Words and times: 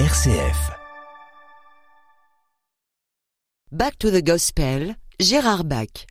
RCF. 0.00 0.72
Back 3.70 3.96
to 4.00 4.10
the 4.10 4.24
Gospel, 4.24 4.96
Gérard 5.20 5.62
Bach. 5.62 6.08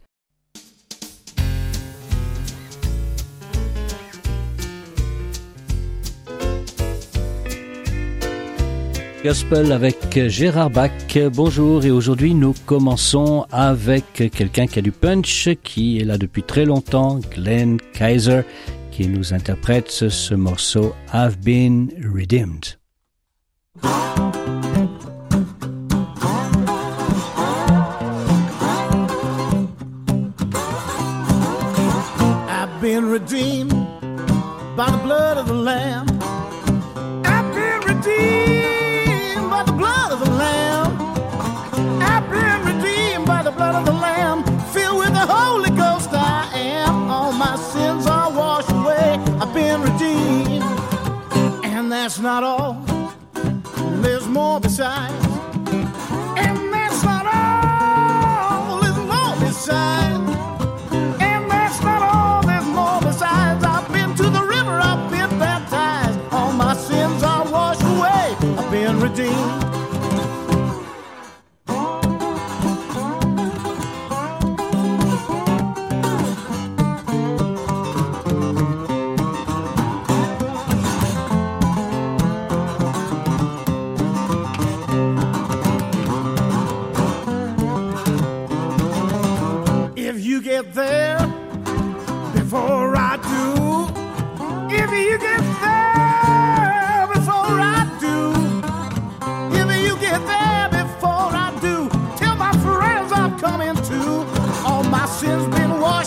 Gospel 9.21 9.73
avec 9.73 10.29
Gérard 10.29 10.69
Bach. 10.69 10.91
Bonjour 11.33 11.83
et 11.83 11.91
aujourd'hui 11.91 12.33
nous 12.33 12.53
commençons 12.65 13.45
avec 13.51 14.05
quelqu'un 14.13 14.67
qui 14.67 14.79
a 14.79 14.81
du 14.81 14.93
punch, 14.93 15.49
qui 15.61 15.99
est 15.99 16.05
là 16.05 16.17
depuis 16.17 16.43
très 16.43 16.63
longtemps, 16.63 17.19
Glenn 17.35 17.81
Kaiser, 17.91 18.43
qui 18.91 19.09
nous 19.09 19.33
interprète 19.33 19.91
ce 19.91 20.35
morceau 20.35 20.95
I've 21.13 21.37
Been 21.39 21.89
Redeemed. 22.01 22.77
I've 32.55 32.81
been 32.81 33.05
redeemed 33.09 33.71
by 34.75 34.89
the 34.89 34.99
blood 35.03 35.37
of 35.37 35.47
the 35.47 35.53
Lamb. 35.53 36.07
I've 37.25 37.53
been 37.53 37.81
redeemed 37.95 39.49
by 39.49 39.63
the 39.63 39.73
blood 39.73 40.11
of 40.13 40.19
the 40.19 40.31
Lamb. 40.31 40.91
I've 42.01 42.29
been 42.29 42.63
redeemed 42.75 43.25
by 43.25 43.43
the 43.43 43.51
blood 43.51 43.75
of 43.75 43.85
the 43.85 43.93
Lamb. 43.93 44.43
Filled 44.73 44.97
with 44.99 45.13
the 45.13 45.25
Holy 45.25 45.69
Ghost, 45.71 46.09
I 46.13 46.49
am. 46.53 47.09
All 47.09 47.31
my 47.31 47.55
sins 47.57 48.05
are 48.07 48.31
washed 48.31 48.71
away. 48.71 49.19
I've 49.41 49.53
been 49.53 49.81
redeemed. 49.81 50.63
And 51.65 51.91
that's 51.91 52.19
not 52.19 52.43
all. 52.43 52.62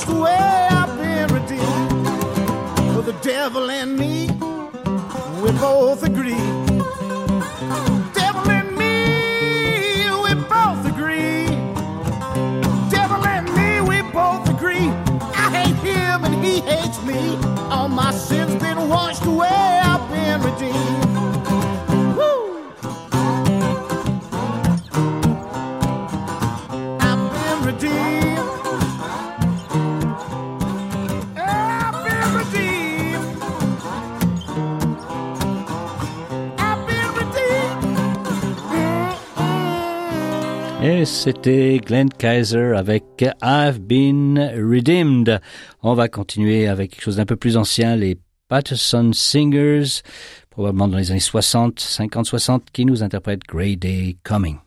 Washed 0.08 0.72
I've 0.72 0.98
been 0.98 1.34
redeemed. 1.34 2.06
For 2.94 3.02
the 3.02 3.16
devil 3.22 3.70
and 3.70 3.96
me, 3.96 4.26
we 5.42 5.50
both 5.58 6.02
agree. 6.02 6.55
C'était 41.06 41.80
Glenn 41.84 42.08
Kaiser 42.10 42.74
avec 42.76 43.04
I've 43.42 43.78
Been 43.78 44.38
Redeemed. 44.38 45.40
On 45.82 45.94
va 45.94 46.08
continuer 46.08 46.66
avec 46.66 46.90
quelque 46.90 47.02
chose 47.02 47.16
d'un 47.16 47.24
peu 47.24 47.36
plus 47.36 47.56
ancien, 47.56 47.94
les 47.94 48.18
Patterson 48.48 49.12
Singers, 49.12 50.02
probablement 50.50 50.88
dans 50.88 50.98
les 50.98 51.12
années 51.12 51.20
60, 51.20 51.78
50, 51.78 52.26
60, 52.26 52.70
qui 52.72 52.84
nous 52.84 53.02
interprètent 53.02 53.44
Grey 53.46 53.76
Day 53.76 54.16
Coming. 54.24 54.58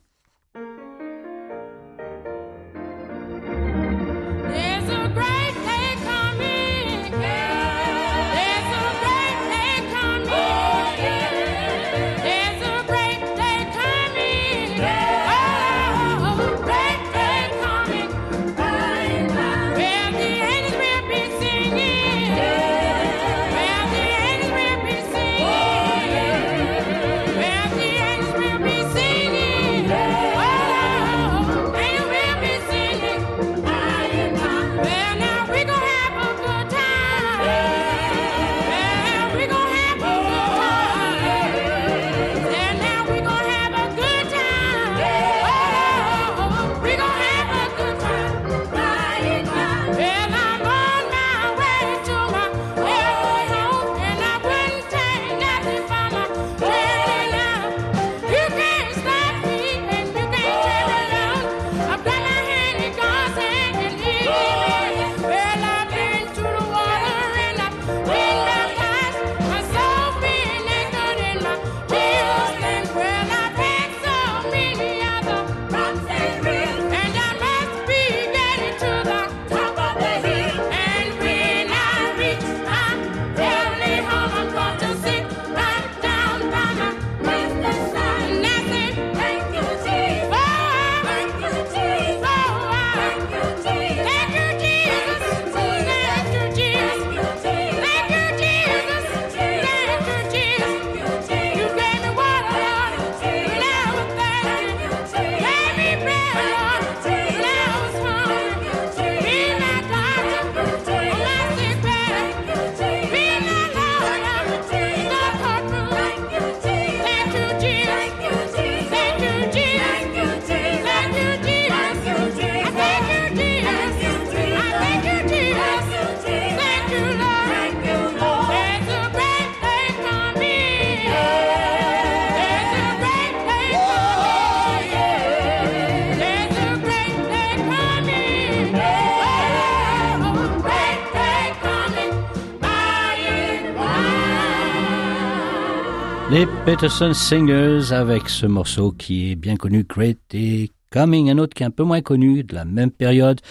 Peterson 146.70 147.16
Singers 147.16 147.92
avec 147.92 148.30
ce 148.30 148.46
morceau 148.46 148.92
qui 148.92 149.32
est 149.32 149.36
bien 149.36 149.56
connu, 149.56 149.84
Great 149.84 150.20
et 150.36 150.70
Coming, 150.92 151.32
un 151.32 151.40
autre 151.40 151.56
qui 151.56 151.64
est 151.64 151.66
un 151.66 151.72
peu 151.72 151.82
moins 151.82 152.02
connu 152.02 152.44
de 152.44 152.54
la 152.54 152.64
même 152.64 152.92
période. 152.92 153.42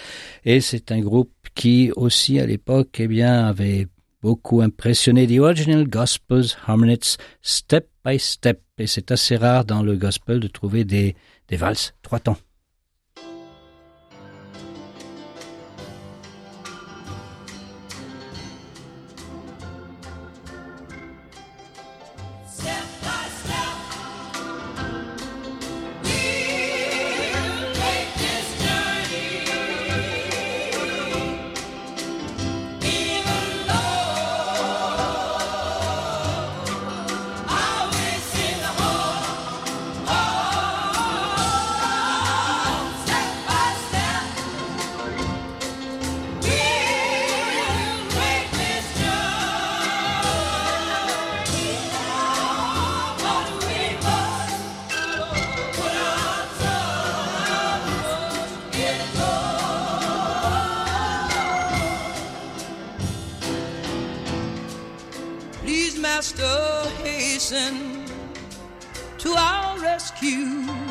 Et 0.45 0.61
c'est 0.61 0.93
un 0.93 1.01
groupe 1.01 1.33
qui 1.57 1.91
aussi 1.97 2.39
à 2.39 2.47
l'époque, 2.47 2.95
eh 3.01 3.09
bien, 3.09 3.45
avait 3.47 3.89
beaucoup 4.23 4.61
impressionné 4.61 5.27
The 5.27 5.41
Original 5.41 5.89
Gospels 5.89 6.55
Harmonists 6.65 7.19
Step 7.43 7.89
by 8.05 8.21
Step. 8.21 8.63
Et 8.79 8.87
c'est 8.87 9.11
assez 9.11 9.35
rare 9.35 9.65
dans 9.65 9.83
le 9.83 9.97
gospel 9.97 10.39
de 10.39 10.47
trouver 10.47 10.85
des, 10.85 11.17
des 11.49 11.57
valses 11.57 11.95
trois 12.03 12.21
temps. 12.21 12.37
Master, 66.19 66.91
hasten 67.05 68.05
to 69.19 69.35
our 69.39 69.79
rescue. 69.79 70.88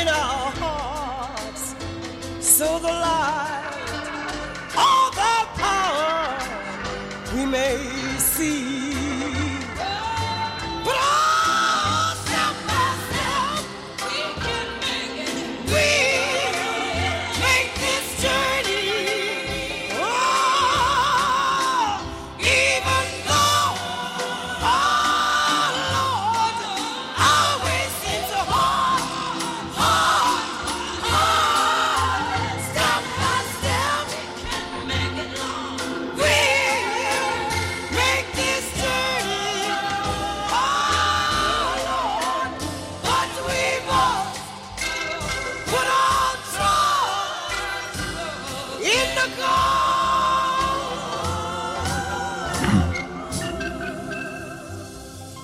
In 0.00 0.08
our 0.08 0.50
hearts. 0.62 1.74
So 2.40 2.78
the 2.78 2.88
light, 2.88 3.43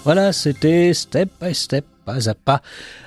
Voilà, 0.04 0.32
c'était 0.32 0.94
Step 0.94 1.28
by 1.42 1.54
Step, 1.54 1.84
pas 2.06 2.28
à 2.30 2.34
pas, 2.34 2.62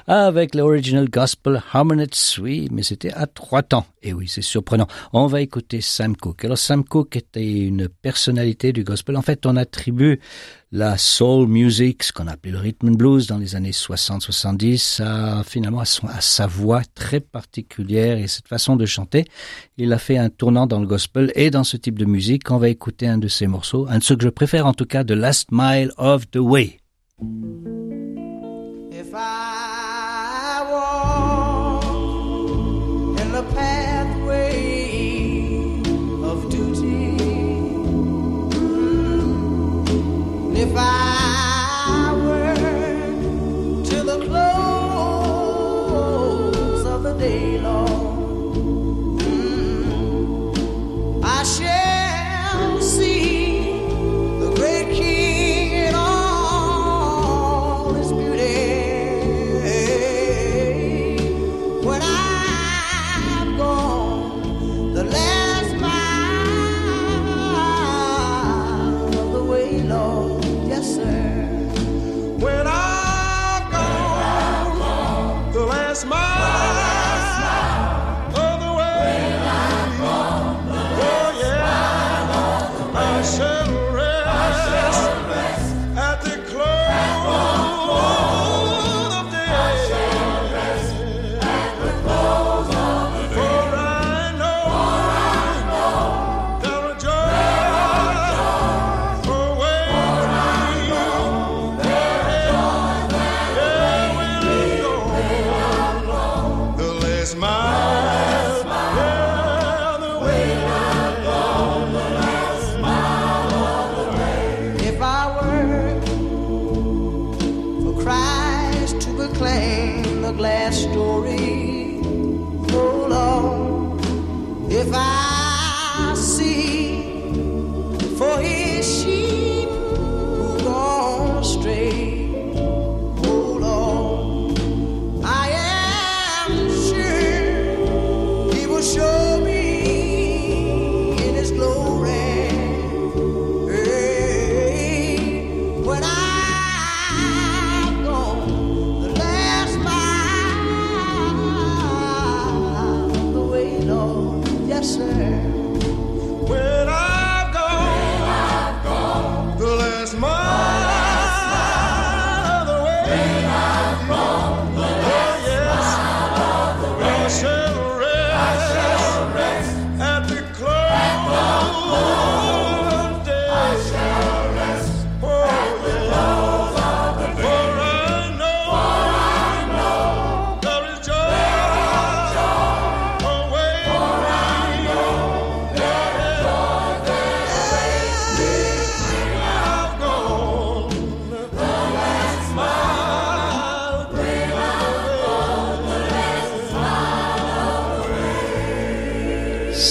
avec 0.05 0.53
l'Original 0.53 1.09
Gospel 1.09 1.62
Harmonists, 1.73 2.38
oui, 2.38 2.69
mais 2.71 2.83
c'était 2.83 3.12
à 3.12 3.25
trois 3.25 3.63
temps. 3.63 3.88
Et 4.03 4.13
oui, 4.13 4.27
c'est 4.27 4.43
surprenant. 4.43 4.88
On 5.12 5.25
va 5.25 5.41
écouter 5.41 5.81
Sam 5.81 6.15
Cooke. 6.15 6.45
Alors, 6.45 6.57
Sam 6.57 6.83
Cooke 6.83 7.15
était 7.15 7.51
une 7.51 7.89
personnalité 7.89 8.73
du 8.73 8.83
gospel. 8.83 9.17
En 9.17 9.23
fait, 9.23 9.45
on 9.47 9.55
attribue 9.55 10.19
la 10.71 10.97
soul 11.00 11.47
music, 11.47 12.03
ce 12.03 12.13
qu'on 12.13 12.27
appelait 12.27 12.51
le 12.51 12.59
rhythm 12.59 12.89
and 12.89 12.93
blues 12.93 13.25
dans 13.25 13.38
les 13.39 13.55
années 13.55 13.71
60-70, 13.71 15.01
à, 15.01 15.43
finalement 15.43 15.79
à, 15.79 15.85
son- 15.85 16.07
à 16.07 16.21
sa 16.21 16.45
voix 16.45 16.83
très 16.93 17.19
particulière 17.21 18.17
et 18.19 18.27
cette 18.27 18.47
façon 18.47 18.75
de 18.75 18.85
chanter. 18.85 19.25
Il 19.77 19.91
a 19.93 19.97
fait 19.97 20.17
un 20.19 20.29
tournant 20.29 20.67
dans 20.67 20.79
le 20.79 20.88
gospel 20.88 21.31
et 21.35 21.50
dans 21.50 21.63
ce 21.63 21.75
type 21.75 21.97
de 21.97 22.05
musique. 22.05 22.51
On 22.51 22.57
va 22.57 22.69
écouter 22.69 23.07
un 23.07 23.17
de 23.17 23.27
ses 23.27 23.47
morceaux, 23.47 23.88
un 23.89 23.97
de 23.97 24.03
ceux 24.03 24.15
que 24.15 24.23
je 24.23 24.29
préfère 24.29 24.67
en 24.67 24.73
tout 24.75 24.85
cas, 24.85 25.03
The 25.03 25.12
Last 25.12 25.47
Mile 25.51 25.91
of 25.97 26.29
the 26.29 26.38
Way. 26.38 26.79
If 27.20 29.13
I 29.13 30.65
walk 30.72 31.84
in 33.20 33.32
the 33.32 33.43
pathway 33.53 34.63
of 36.24 36.50
duty, 36.50 37.17
if 40.60 40.75
I 40.75 41.02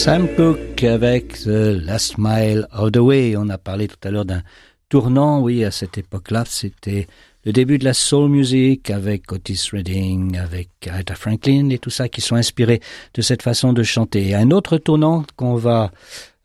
Sam 0.03 0.27
Cooke 0.35 0.83
avec 0.83 1.45
The 1.45 1.79
Last 1.81 2.17
Mile 2.19 2.67
of 2.73 2.91
the 2.91 2.97
Way. 2.97 3.37
On 3.37 3.49
a 3.51 3.57
parlé 3.57 3.87
tout 3.87 3.97
à 4.03 4.11
l'heure 4.11 4.25
d'un 4.25 4.43
tournant, 4.89 5.41
oui, 5.41 5.65
à 5.65 5.71
cette 5.71 5.97
époque-là, 5.97 6.43
c'était 6.45 7.07
le 7.45 7.53
début 7.53 7.79
de 7.79 7.85
la 7.85 7.95
soul 7.95 8.29
music 8.29 8.91
avec 8.91 9.31
Otis 9.31 9.69
Redding, 9.73 10.37
avec 10.39 10.71
Aretha 10.91 11.15
Franklin 11.15 11.69
et 11.71 11.79
tout 11.79 11.91
ça 11.91 12.09
qui 12.09 12.21
sont 12.21 12.35
inspirés 12.35 12.81
de 13.15 13.23
cette 13.23 13.43
façon 13.43 13.73
de 13.73 13.85
chanter. 13.85 14.35
Un 14.35 14.51
autre 14.51 14.77
tournant 14.77 15.25
qu'on 15.37 15.55
va 15.55 15.93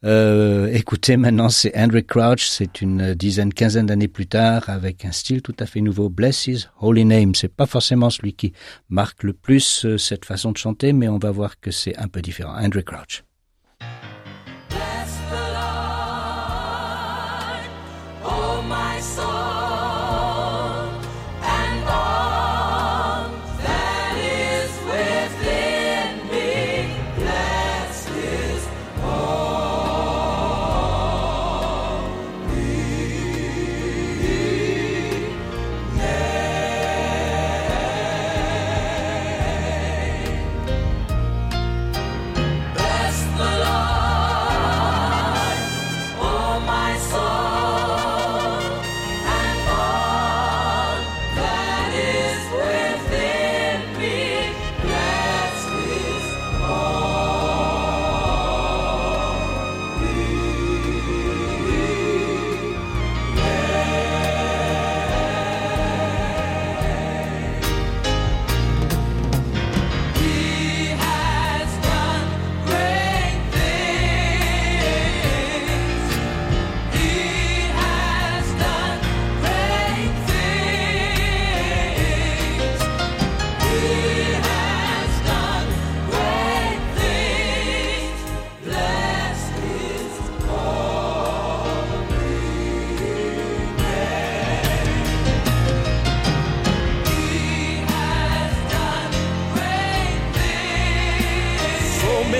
euh, 0.05 0.67
écouter 0.67 1.17
maintenant, 1.17 1.49
c'est 1.49 1.75
Andrew 1.75 2.03
Crouch. 2.03 2.47
C'est 2.47 2.83
une 2.83 3.15
dizaine, 3.15 3.51
quinzaine 3.51 3.87
d'années 3.87 4.07
plus 4.07 4.27
tard 4.27 4.69
avec 4.69 5.03
un 5.03 5.11
style 5.11 5.41
tout 5.41 5.55
à 5.59 5.65
fait 5.65 5.81
nouveau. 5.81 6.09
Bless 6.09 6.45
His 6.45 6.67
Holy 6.79 7.05
Name. 7.05 7.33
C'est 7.33 7.51
pas 7.51 7.65
forcément 7.65 8.11
celui 8.11 8.33
qui 8.33 8.53
marque 8.89 9.23
le 9.23 9.33
plus 9.33 9.83
euh, 9.83 9.97
cette 9.97 10.25
façon 10.25 10.51
de 10.51 10.57
chanter, 10.57 10.93
mais 10.93 11.07
on 11.07 11.17
va 11.17 11.31
voir 11.31 11.59
que 11.59 11.71
c'est 11.71 11.97
un 11.97 12.07
peu 12.07 12.21
différent. 12.21 12.53
Andrew 12.55 12.83
Crouch. 12.83 13.23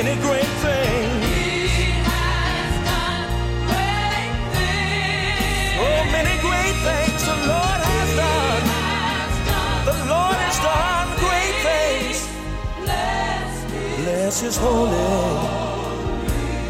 Many 0.08 0.22
great 0.22 0.54
things. 0.64 1.26
He 1.76 1.90
has 2.08 2.72
done 2.88 3.30
great 3.68 4.36
things. 4.56 5.76
So 5.80 5.88
many 6.16 6.36
great 6.48 6.76
things 6.88 7.20
the 7.32 7.38
Lord 7.52 7.80
has 7.92 8.10
done. 8.24 8.64
Has 8.72 9.36
done 9.52 9.86
The 9.92 9.98
Lord 10.12 10.38
has 10.46 10.58
done 10.72 11.08
great 11.24 11.56
things. 11.68 12.18
His 12.86 14.04
Bless 14.04 14.42
His 14.42 14.58
holy, 14.58 15.08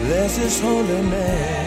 bless 0.06 0.38
His 0.38 0.60
holy 0.60 1.02
name. 1.10 1.67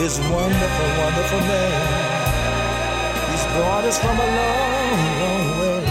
his 0.00 0.18
wonderful, 0.20 0.88
wonderful 1.02 1.40
name. 1.40 2.08
He's 3.30 3.46
brought 3.54 3.84
us 3.84 3.98
from 4.00 4.16
a 4.18 4.28
long, 4.38 4.96
long 5.20 5.60
way. 5.60 5.84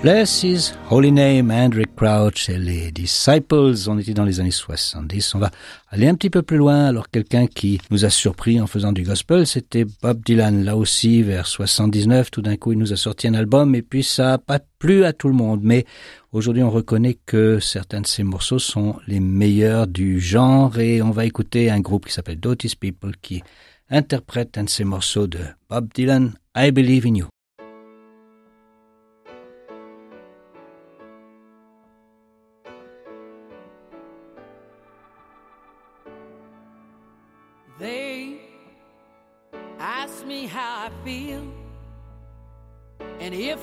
Bless 0.07 0.41
His 0.41 0.71
Holy 0.89 1.11
Name, 1.11 1.51
Hendrik 1.51 1.93
Crouch 1.93 2.47
et 2.47 2.57
les 2.57 2.91
Disciples. 2.91 3.73
On 3.89 3.99
était 3.99 4.13
dans 4.13 4.23
les 4.23 4.39
années 4.39 4.51
70. 4.51 5.35
On 5.35 5.39
va 5.39 5.51
aller 5.89 6.07
un 6.07 6.15
petit 6.15 6.29
peu 6.29 6.43
plus 6.43 6.55
loin. 6.55 6.85
Alors 6.85 7.09
quelqu'un 7.09 7.45
qui 7.45 7.81
nous 7.91 8.05
a 8.05 8.09
surpris 8.09 8.61
en 8.61 8.67
faisant 8.67 8.93
du 8.93 9.03
gospel, 9.03 9.45
c'était 9.45 9.83
Bob 10.01 10.23
Dylan. 10.23 10.63
Là 10.63 10.77
aussi, 10.77 11.23
vers 11.23 11.45
79, 11.45 12.31
tout 12.31 12.41
d'un 12.41 12.55
coup, 12.55 12.71
il 12.71 12.77
nous 12.77 12.93
a 12.93 12.95
sorti 12.95 13.27
un 13.27 13.33
album 13.33 13.75
et 13.75 13.81
puis 13.81 14.01
ça 14.01 14.35
a 14.35 14.37
pas 14.37 14.59
plu 14.79 15.03
à 15.03 15.11
tout 15.11 15.27
le 15.27 15.33
monde. 15.33 15.59
Mais 15.61 15.83
aujourd'hui, 16.31 16.63
on 16.63 16.71
reconnaît 16.71 17.17
que 17.25 17.59
certains 17.59 17.99
de 17.99 18.07
ses 18.07 18.23
morceaux 18.23 18.59
sont 18.59 18.95
les 19.07 19.19
meilleurs 19.19 19.87
du 19.87 20.21
genre 20.21 20.79
et 20.79 21.01
on 21.01 21.11
va 21.11 21.25
écouter 21.25 21.69
un 21.69 21.81
groupe 21.81 22.05
qui 22.05 22.13
s'appelle 22.13 22.39
Dotis 22.39 22.77
People 22.79 23.11
qui 23.21 23.43
interprète 23.89 24.57
un 24.57 24.63
de 24.63 24.69
ces 24.69 24.85
morceaux 24.85 25.27
de 25.27 25.39
Bob 25.69 25.89
Dylan, 25.93 26.31
I 26.55 26.71
Believe 26.71 27.05
in 27.05 27.15
You. 27.15 27.27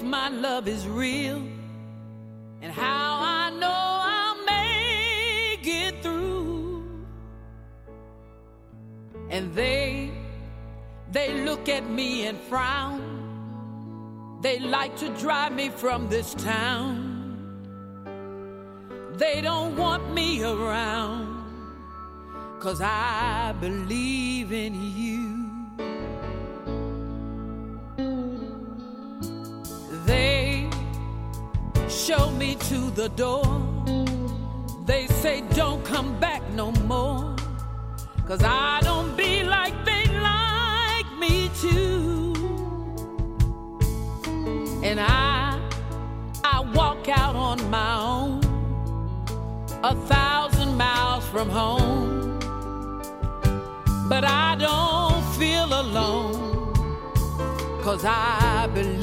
My 0.05 0.29
love 0.29 0.69
is 0.69 0.87
real 0.87 1.43
and 2.63 2.73
how 2.73 3.19
I 3.21 3.51
know 3.51 3.69
I'll 3.71 4.45
make 4.45 5.67
it 5.67 6.03
through. 6.03 6.85
And 9.31 9.55
they 9.55 10.13
they 11.13 11.45
look 11.45 11.69
at 11.69 11.89
me 11.89 12.27
and 12.27 12.39
frown. 12.39 13.01
They 14.43 14.59
like 14.59 14.97
to 14.97 15.09
drive 15.11 15.53
me 15.55 15.69
from 15.69 16.09
this 16.09 16.35
town. 16.35 17.05
They 19.17 19.41
don't 19.41 19.77
want 19.77 20.13
me 20.13 20.43
around. 20.43 21.25
Cause 22.61 22.81
I 22.81 23.55
believe 23.61 24.53
in 24.53 24.75
you. 24.97 25.34
Show 32.07 32.31
me 32.33 32.55
to 32.55 32.91
the 32.91 33.09
door. 33.09 33.45
They 34.85 35.07
say, 35.07 35.43
Don't 35.55 35.83
come 35.87 36.21
back 36.21 36.43
no 36.53 36.71
more. 36.93 37.35
Cause 38.27 38.43
I 38.43 38.81
don't 38.83 39.17
be 39.17 39.43
like 39.43 39.75
they 39.87 40.05
like 40.35 41.11
me 41.19 41.51
to. 41.63 42.35
And 44.83 45.01
I, 45.01 45.59
I 46.45 46.61
walk 46.75 47.09
out 47.09 47.37
on 47.37 47.71
my 47.71 47.95
own, 47.95 48.41
a 49.83 49.95
thousand 49.95 50.77
miles 50.77 51.27
from 51.29 51.49
home 51.49 52.25
but 54.07 54.23
I 54.23 54.55
don't 54.57 55.23
feel 55.39 55.65
alone 55.65 56.73
cause 57.83 58.05
I 58.05 58.69
believe 58.75 58.94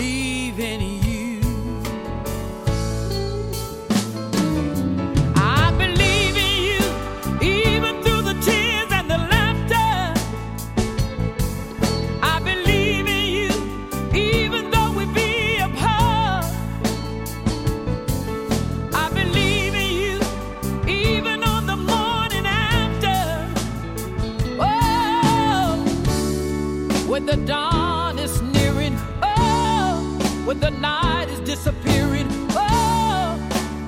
when 27.21 27.39
the 27.39 27.45
dawn 27.45 28.17
is 28.17 28.41
nearing, 28.41 28.97
oh, 29.21 30.19
when 30.43 30.59
the 30.59 30.71
night 30.71 31.29
is 31.29 31.39
disappearing, 31.41 32.25
oh, 32.55 33.37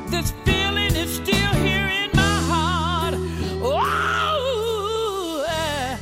this 0.08 0.34
feeling 0.46 0.93
is 0.96 1.15
still 1.15 1.54
here 1.54 1.88
in 1.88 2.12
my 2.13 2.38
heart. 2.52 3.15
Oh, 3.63 5.43
eh, 5.50 5.98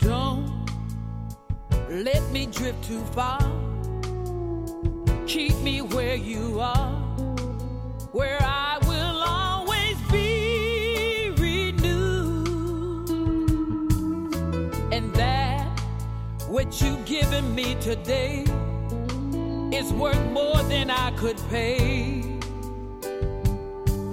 don't 0.00 0.68
let 1.88 2.22
me 2.30 2.44
drift 2.44 2.84
too 2.84 3.02
far. 3.14 3.40
Keep 5.26 5.56
me 5.60 5.80
where 5.80 6.16
you 6.16 6.60
are 6.60 6.92
where 8.12 8.40
I 8.42 8.53
today 17.84 18.46
is 19.70 19.92
worth 19.92 20.18
more 20.30 20.62
than 20.70 20.88
I 20.90 21.10
could 21.18 21.36
pay. 21.50 22.22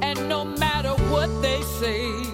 And 0.01 0.27
no 0.27 0.43
matter 0.43 0.89
what 1.09 1.29
they 1.41 1.61
say, 1.79 2.30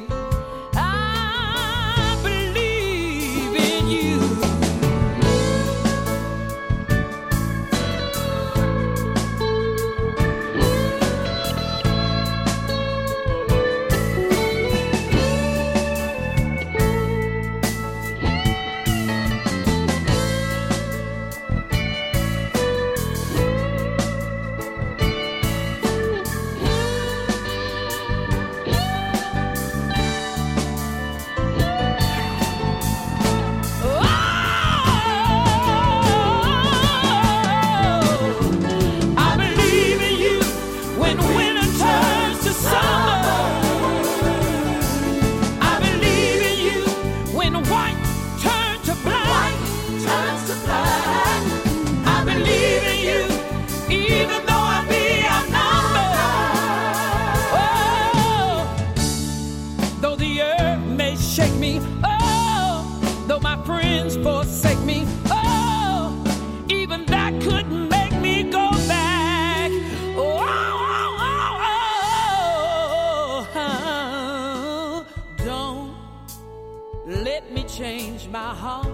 my 78.32 78.54
heart. 78.54 78.88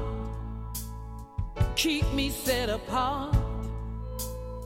Keep 1.76 2.12
me 2.14 2.30
set 2.30 2.70
apart 2.70 3.36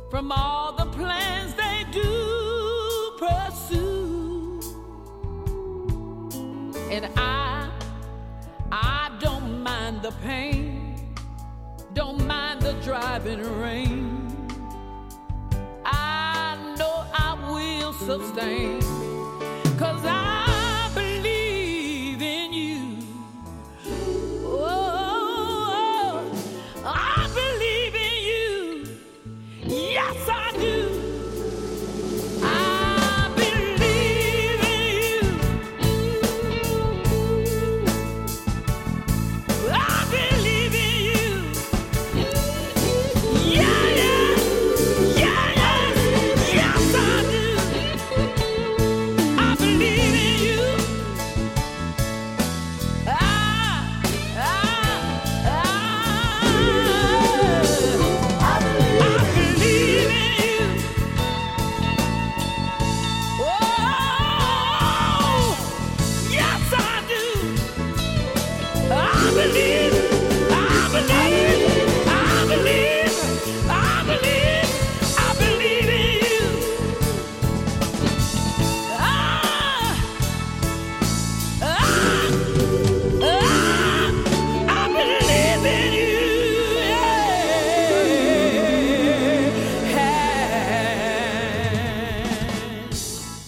from 0.10 0.32
all 0.32 0.72
the 0.74 0.86
plans 0.88 1.54
they 1.56 1.86
do 1.92 3.14
pursue. 3.18 4.60
And 6.90 7.10
I, 7.16 7.70
I 8.72 9.18
don't 9.20 9.64
mind 9.64 10.02
the 10.02 10.12
pain, 10.24 10.96
don't 11.94 12.26
mind 12.26 12.62
the 12.62 12.74
driving 12.84 13.42
rain. 13.62 14.48
I 15.86 16.58
know 16.78 17.06
I 17.14 17.34
will 17.52 17.94
sustain 17.94 18.82
Cause 19.78 20.04
I 20.06 20.37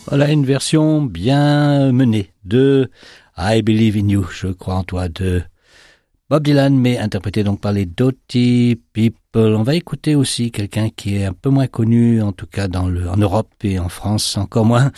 Voilà 0.08 0.32
une 0.32 0.46
version 0.46 1.02
bien 1.04 1.92
menée 1.92 2.32
de 2.44 2.90
I 3.38 3.62
Believe 3.62 3.96
in 3.98 4.10
You, 4.10 4.26
je 4.32 4.48
crois 4.48 4.76
en 4.76 4.84
toi, 4.84 5.08
de 5.08 5.44
Bob 6.30 6.44
Dylan, 6.44 6.76
mais 6.76 6.98
interprété 6.98 7.44
donc 7.44 7.62
par 7.62 7.74
les 7.74 7.86
Doughty 7.86 8.82
People. 8.92 9.56
On 9.56 9.62
va 9.64 9.76
écouter 9.76 10.16
aussi 10.16 10.52
quelqu'un 10.52 10.90
qui 10.90 11.16
est 11.16 11.26
un 11.26 11.34
peu 11.34 11.50
moins 11.50 11.68
connu, 11.68 12.22
en 12.24 12.32
tout 12.32 12.48
cas 12.48 12.68
dans 12.68 12.88
le, 12.88 13.08
en 13.08 13.18
Europe 13.18 13.52
et 13.64 13.78
en 13.78 13.90
France 13.90 14.36
encore 14.36 14.66
moins, 14.66 14.92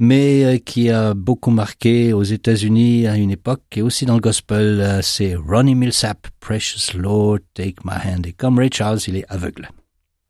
mais 0.00 0.44
euh, 0.44 0.58
qui 0.58 0.90
a 0.90 1.14
beaucoup 1.14 1.50
marqué 1.52 2.12
aux 2.12 2.24
États-Unis 2.24 3.06
à 3.06 3.16
une 3.16 3.30
époque 3.30 3.62
et 3.76 3.82
aussi 3.82 4.06
dans 4.06 4.14
le 4.14 4.20
gospel. 4.20 4.80
euh, 4.80 5.02
C'est 5.02 5.36
Ronnie 5.36 5.76
Millsap, 5.76 6.26
Precious 6.40 6.96
Lord, 6.96 7.38
Take 7.54 7.76
My 7.84 7.96
Hand. 8.04 8.26
Et 8.26 8.32
comme 8.32 8.58
Ray 8.58 8.70
Charles, 8.72 8.98
il 9.06 9.16
est 9.16 9.24
aveugle. 9.28 9.68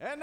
And 0.00 0.20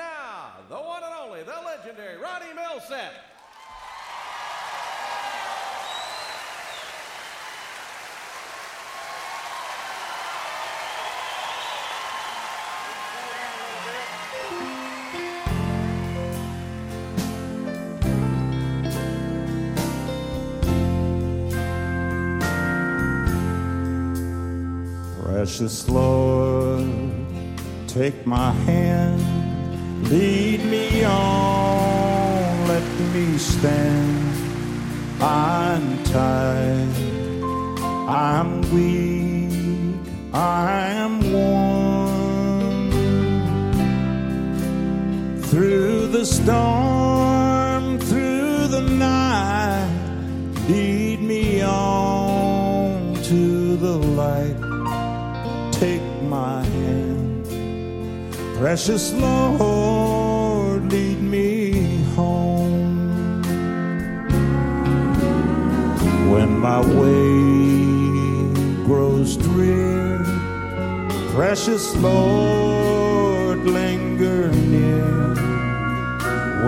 Precious 25.46 25.88
Lord, 25.88 26.90
take 27.86 28.26
my 28.26 28.52
hand, 28.66 29.22
lead 30.10 30.66
me 30.66 31.04
on, 31.04 32.68
let 32.68 32.84
me 33.14 33.38
stand. 33.38 35.22
I'm 35.22 36.04
tired, 36.06 36.90
I'm 38.10 38.62
weak, 38.74 40.00
I 40.34 40.90
am 41.04 41.32
worn. 41.32 42.90
Through 45.44 46.08
the 46.08 46.26
storm, 46.26 46.85
Precious 58.58 59.12
Lord, 59.12 60.90
lead 60.90 61.22
me 61.22 62.04
home. 62.16 63.44
When 66.32 66.60
my 66.60 66.80
way 66.80 68.54
grows 68.86 69.36
drear, 69.36 70.24
precious 71.34 71.94
Lord, 71.98 73.60
linger 73.66 74.50
near. 74.52 75.36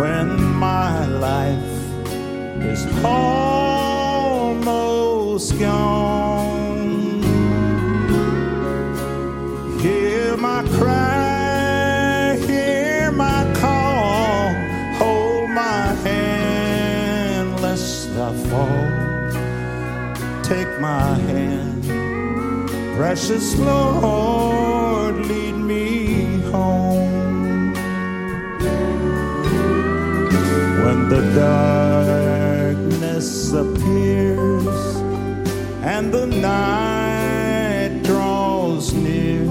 When 0.01 0.43
my 0.55 1.05
life 1.05 1.63
is 2.65 2.85
almost 3.05 4.67
gone. 5.57 6.36
My 20.79 21.15
hand, 21.15 21.83
precious 22.95 23.57
Lord, 23.57 25.15
lead 25.25 25.55
me 25.55 26.41
home. 26.51 27.73
When 30.83 31.09
the 31.09 31.21
darkness 31.35 33.53
appears 33.53 34.67
and 35.81 36.13
the 36.13 36.27
night 36.27 38.01
draws 38.03 38.93
near 38.93 39.49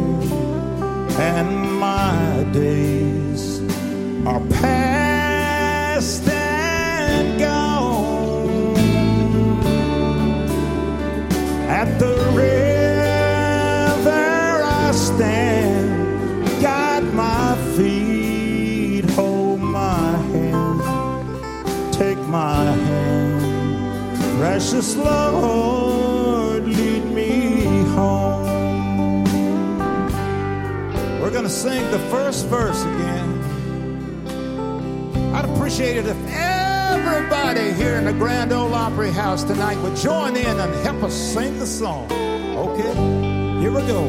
and 1.19 1.81
my 1.81 2.47
days 2.53 3.61
are 4.27 4.41
past 4.61 6.36
the 11.98 12.14
river 12.35 14.00
I 14.62 14.92
stand. 14.92 15.76
My 17.16 17.56
feet 17.76 19.09
hold 19.12 19.61
my 19.61 20.11
hand. 20.32 20.80
Take 21.94 22.18
my 22.28 22.64
hand. 22.64 24.38
Precious 24.38 24.96
Lord 24.96 26.64
lead 26.64 27.04
me 27.06 27.85
home. 27.94 29.24
We're 31.22 31.30
going 31.30 31.44
to 31.44 31.48
sing 31.48 31.90
the 31.90 32.00
first 32.11 32.46
verse 32.48 32.82
again. 32.82 33.40
I'd 35.35 35.46
appreciate 35.46 35.96
it 35.96 36.06
if 36.06 36.16
everybody 37.07 37.73
here 37.73 37.95
in 37.95 38.05
the 38.05 38.12
Grand 38.12 38.53
Ole 38.53 38.75
Opry 38.75 39.12
House 39.12 39.45
tonight 39.45 39.81
would 39.83 39.95
join 39.95 40.37
in 40.37 40.59
and 40.59 40.75
help 40.85 41.03
us 41.05 41.14
sing 41.14 41.57
the 41.59 41.66
song. 41.66 42.11
Okay? 42.12 43.61
Here 43.61 43.71
we 43.71 43.81
go. 43.87 44.09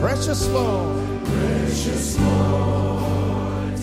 Precious 0.00 0.48
Lord. 0.48 1.24
Precious 1.24 2.18
Lord, 2.20 3.76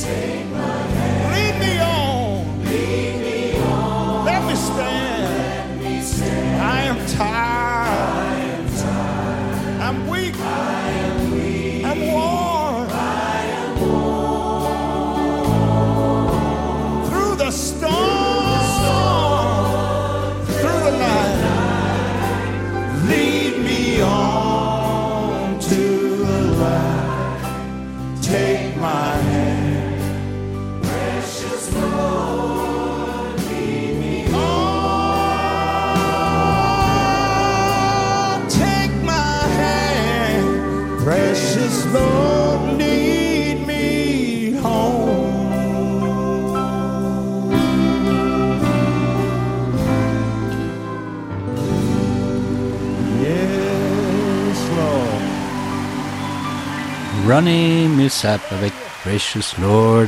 Ronnie 57.28 57.90
Millsap 57.90 58.40
avec 58.52 58.72
Precious 59.04 59.60
Lord. 59.62 60.08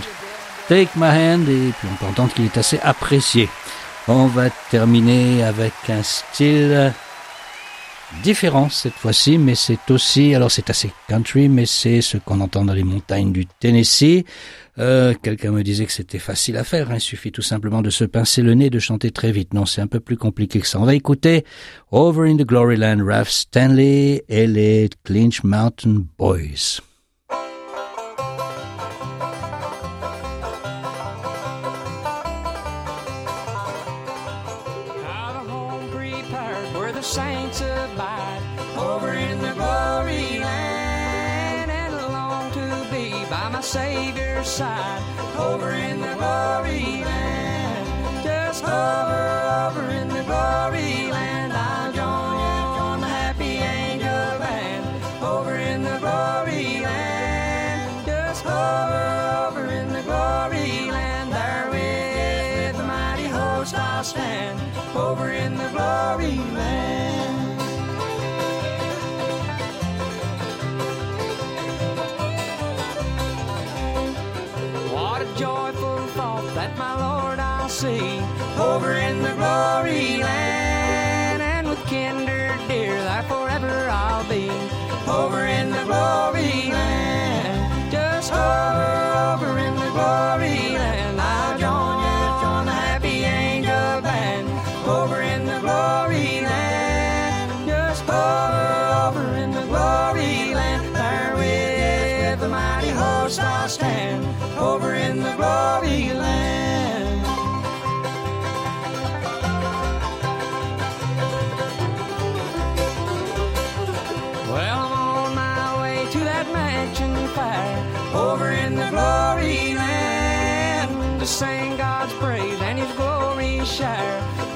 Take 0.70 0.92
My 0.96 1.10
Hand 1.10 1.50
et 1.50 1.74
puis 1.78 1.88
on 1.92 1.96
peut 1.96 2.06
entendre 2.06 2.34
qu'il 2.34 2.46
est 2.46 2.58
assez 2.58 2.80
apprécié. 2.82 3.50
On 4.08 4.28
va 4.28 4.50
terminer 4.72 5.44
avec 5.44 5.74
un 5.90 6.02
style 6.02 6.94
différent 8.24 8.70
cette 8.70 8.94
fois-ci, 8.94 9.38
mais 9.38 9.56
c'est 9.56 9.92
aussi, 9.92 10.34
alors 10.34 10.50
c'est 10.50 10.70
assez 10.70 10.92
country, 11.10 11.50
mais 11.50 11.66
c'est 11.66 12.00
ce 12.00 12.18
qu'on 12.18 12.40
entend 12.40 12.64
dans 12.64 12.74
les 12.74 12.86
montagnes 12.86 13.34
du 13.34 13.46
Tennessee. 13.46 14.24
Euh, 14.78 15.14
Quelqu'un 15.22 15.52
me 15.52 15.62
disait 15.62 15.86
que 15.86 15.92
c'était 15.92 16.20
facile 16.20 16.56
à 16.56 16.64
faire, 16.64 16.90
hein, 16.90 16.96
il 16.96 17.02
suffit 17.02 17.34
tout 17.34 17.42
simplement 17.42 17.82
de 17.82 17.90
se 17.90 18.06
pincer 18.06 18.42
le 18.42 18.54
nez 18.54 18.68
et 18.68 18.70
de 18.70 18.80
chanter 18.80 19.12
très 19.12 19.34
vite. 19.34 19.54
Non, 19.54 19.66
c'est 19.66 19.82
un 19.82 19.88
peu 19.88 20.00
plus 20.00 20.16
compliqué 20.16 20.62
que 20.62 20.68
ça. 20.68 20.80
On 20.80 20.86
va 20.86 20.96
écouter 20.96 21.44
Over 21.92 22.30
in 22.32 22.38
the 22.38 22.46
Glory 22.46 22.78
Land, 22.78 23.04
Ralph 23.06 23.30
Stanley 23.30 24.24
et 24.30 24.48
les 24.48 24.90
Clinch 25.04 25.44
Mountain 25.44 26.04
Boys. 26.18 26.80
Side 44.50 45.04
over 45.38 45.70
in 45.70 46.02
the 46.02 46.09
joyful 75.40 76.00
thought 76.18 76.44
that 76.54 76.78
my 76.78 76.94
Lord 76.96 77.40
I'll 77.40 77.70
see 77.70 78.20
over 78.60 78.92
in 78.96 79.24
the 79.24 79.34
glory 79.36 80.18
land, 80.18 81.42
and 81.42 81.70
with 81.70 81.82
kinder 81.86 82.58
dear 82.68 82.94
that 83.04 83.26
forever 83.30 83.88
I'll 83.90 84.28
be 84.28 84.50
over 85.10 85.46
in 85.46 85.72
the 85.72 85.84
glory 85.86 86.74
land. 86.74 86.99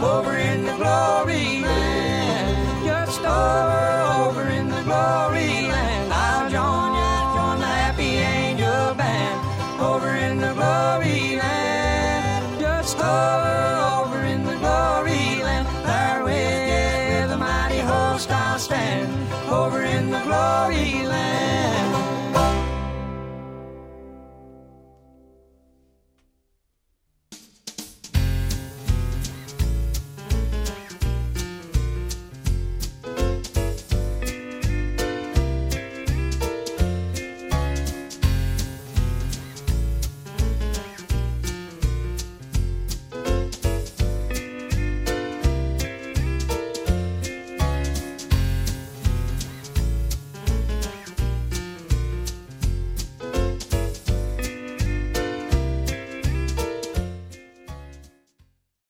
Over 0.03 0.35
in 0.37 0.65
the 0.65 0.75
glory 0.75 1.61
land. 1.61 2.85
Just 2.85 3.19
over, 3.21 4.27
over 4.27 4.49
in 4.49 4.69
the 4.69 4.81
glory 4.83 5.67
land. 5.71 5.92